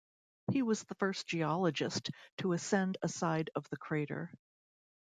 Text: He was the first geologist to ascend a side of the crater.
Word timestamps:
He 0.51 0.63
was 0.63 0.81
the 0.83 0.95
first 0.95 1.27
geologist 1.27 2.09
to 2.39 2.53
ascend 2.53 2.97
a 3.03 3.07
side 3.07 3.51
of 3.53 3.69
the 3.69 3.77
crater. 3.77 4.33